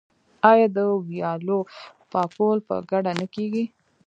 [0.51, 0.77] آیا د
[1.07, 1.59] ویالو
[2.11, 3.65] پاکول په ګډه نه کیږي؟